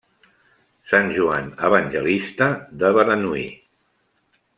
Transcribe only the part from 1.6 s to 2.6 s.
Evangelista